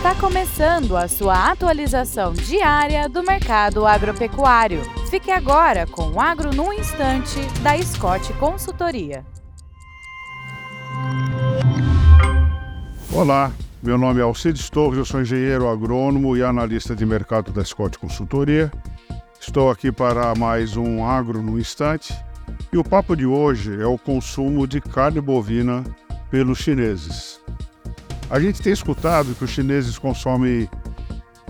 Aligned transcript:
Está 0.00 0.14
começando 0.14 0.96
a 0.96 1.06
sua 1.06 1.50
atualização 1.50 2.32
diária 2.32 3.06
do 3.06 3.22
mercado 3.22 3.86
agropecuário. 3.86 4.80
Fique 5.10 5.30
agora 5.30 5.86
com 5.86 6.12
o 6.12 6.18
Agro 6.18 6.54
no 6.54 6.72
Instante, 6.72 7.38
da 7.62 7.76
Scott 7.82 8.32
Consultoria. 8.38 9.26
Olá, 13.12 13.52
meu 13.82 13.98
nome 13.98 14.20
é 14.20 14.22
Alcides 14.22 14.70
Torres, 14.70 14.96
eu 14.96 15.04
sou 15.04 15.20
engenheiro 15.20 15.68
agrônomo 15.68 16.34
e 16.34 16.42
analista 16.42 16.96
de 16.96 17.04
mercado 17.04 17.52
da 17.52 17.62
Scott 17.62 17.98
Consultoria. 17.98 18.72
Estou 19.38 19.70
aqui 19.70 19.92
para 19.92 20.34
mais 20.34 20.78
um 20.78 21.04
Agro 21.04 21.42
no 21.42 21.58
Instante 21.58 22.14
e 22.72 22.78
o 22.78 22.82
papo 22.82 23.14
de 23.14 23.26
hoje 23.26 23.78
é 23.78 23.86
o 23.86 23.98
consumo 23.98 24.66
de 24.66 24.80
carne 24.80 25.20
bovina 25.20 25.84
pelos 26.30 26.56
chineses. 26.56 27.38
A 28.30 28.38
gente 28.38 28.62
tem 28.62 28.72
escutado 28.72 29.34
que 29.34 29.42
os 29.42 29.50
chineses 29.50 29.98
consomem 29.98 30.68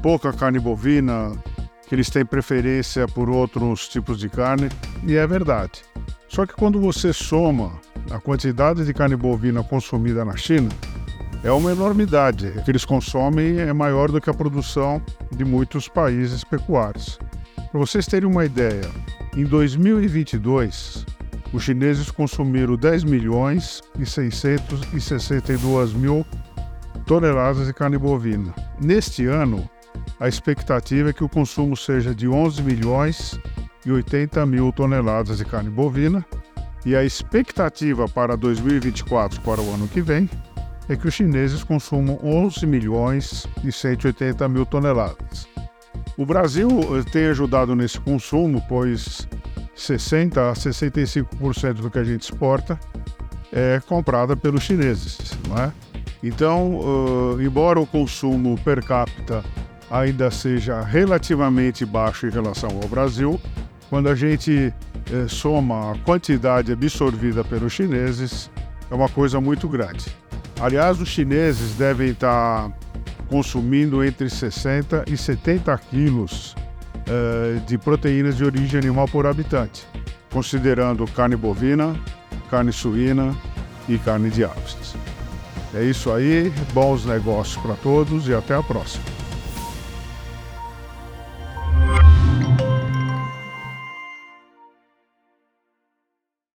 pouca 0.00 0.32
carne 0.32 0.60
bovina, 0.60 1.32
que 1.88 1.94
eles 1.94 2.08
têm 2.08 2.24
preferência 2.24 3.08
por 3.08 3.28
outros 3.28 3.88
tipos 3.88 4.16
de 4.16 4.28
carne, 4.28 4.68
e 5.02 5.16
é 5.16 5.26
verdade. 5.26 5.82
Só 6.28 6.46
que 6.46 6.54
quando 6.54 6.80
você 6.80 7.12
soma 7.12 7.72
a 8.12 8.20
quantidade 8.20 8.84
de 8.84 8.94
carne 8.94 9.16
bovina 9.16 9.60
consumida 9.64 10.24
na 10.24 10.36
China, 10.36 10.68
é 11.42 11.50
uma 11.50 11.72
enormidade. 11.72 12.46
O 12.56 12.62
que 12.62 12.70
eles 12.70 12.84
consomem 12.84 13.58
é 13.58 13.72
maior 13.72 14.12
do 14.12 14.20
que 14.20 14.30
a 14.30 14.34
produção 14.34 15.02
de 15.32 15.44
muitos 15.44 15.88
países 15.88 16.44
pecuários. 16.44 17.18
Para 17.56 17.80
vocês 17.80 18.06
terem 18.06 18.28
uma 18.28 18.44
ideia, 18.44 18.88
em 19.36 19.44
2022, 19.44 21.04
os 21.52 21.62
chineses 21.64 22.08
consumiram 22.08 22.76
10 22.76 23.02
milhões 23.02 23.82
e 23.98 24.06
662 24.06 25.92
mil 25.92 26.24
toneladas 27.08 27.66
de 27.66 27.72
carne 27.72 27.96
bovina. 27.96 28.54
Neste 28.78 29.24
ano, 29.24 29.68
a 30.20 30.28
expectativa 30.28 31.08
é 31.08 31.12
que 31.14 31.24
o 31.24 31.28
consumo 31.28 31.74
seja 31.74 32.14
de 32.14 32.28
11 32.28 32.62
milhões 32.62 33.40
e 33.86 33.90
80 33.90 34.44
mil 34.44 34.70
toneladas 34.70 35.38
de 35.38 35.44
carne 35.46 35.70
bovina, 35.70 36.24
e 36.84 36.94
a 36.94 37.02
expectativa 37.02 38.06
para 38.06 38.36
2024, 38.36 39.40
para 39.40 39.62
o 39.62 39.72
ano 39.72 39.88
que 39.88 40.02
vem, 40.02 40.28
é 40.86 40.96
que 40.96 41.08
os 41.08 41.14
chineses 41.14 41.64
consumam 41.64 42.20
11 42.22 42.66
milhões 42.66 43.46
e 43.64 43.72
180 43.72 44.46
mil 44.46 44.66
toneladas. 44.66 45.48
O 46.14 46.26
Brasil 46.26 46.68
eh, 46.68 47.10
tem 47.10 47.26
ajudado 47.28 47.74
nesse 47.74 47.98
consumo, 47.98 48.62
pois 48.68 49.26
60 49.74 50.50
a 50.50 50.52
65% 50.52 51.72
do 51.72 51.90
que 51.90 51.98
a 51.98 52.04
gente 52.04 52.22
exporta 52.22 52.78
é 53.50 53.80
comprada 53.86 54.36
pelos 54.36 54.62
chineses, 54.62 55.38
não 55.48 55.56
é? 55.56 55.72
Então, 56.22 56.80
uh, 56.80 57.40
embora 57.40 57.78
o 57.78 57.86
consumo 57.86 58.58
per 58.64 58.82
capita 58.82 59.44
ainda 59.90 60.30
seja 60.30 60.80
relativamente 60.80 61.84
baixo 61.84 62.26
em 62.26 62.30
relação 62.30 62.70
ao 62.82 62.88
Brasil, 62.88 63.40
quando 63.88 64.08
a 64.08 64.14
gente 64.14 64.72
uh, 65.10 65.28
soma 65.28 65.92
a 65.92 65.98
quantidade 65.98 66.72
absorvida 66.72 67.44
pelos 67.44 67.72
chineses, 67.72 68.50
é 68.90 68.94
uma 68.94 69.08
coisa 69.08 69.40
muito 69.40 69.68
grande. 69.68 70.06
Aliás, 70.60 71.00
os 71.00 71.08
chineses 71.08 71.74
devem 71.76 72.10
estar 72.10 72.70
consumindo 73.28 74.04
entre 74.04 74.28
60 74.28 75.04
e 75.06 75.16
70 75.16 75.76
quilos 75.90 76.54
uh, 77.06 77.60
de 77.60 77.78
proteínas 77.78 78.36
de 78.36 78.44
origem 78.44 78.80
animal 78.80 79.06
por 79.06 79.24
habitante, 79.24 79.86
considerando 80.32 81.06
carne 81.06 81.36
bovina, 81.36 81.94
carne 82.50 82.72
suína 82.72 83.36
e 83.88 83.98
carne 83.98 84.30
de 84.30 84.44
aves. 84.44 84.96
É 85.74 85.82
isso 85.82 86.10
aí, 86.10 86.50
bons 86.72 87.04
negócios 87.04 87.60
para 87.62 87.74
todos 87.74 88.26
e 88.28 88.34
até 88.34 88.54
a 88.54 88.62
próxima. 88.62 89.17